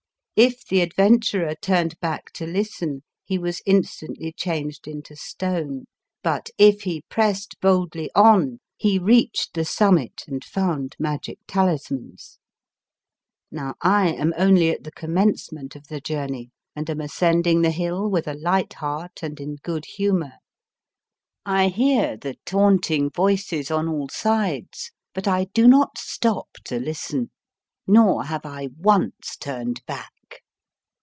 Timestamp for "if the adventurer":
0.37-1.53